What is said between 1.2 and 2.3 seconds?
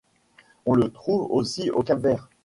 aussi au Cap-Vert.